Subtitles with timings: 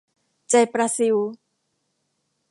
[0.49, 1.15] ใจปลาซิว